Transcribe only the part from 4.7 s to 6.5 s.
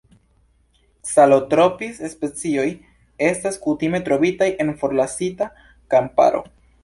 forlasita kamparo.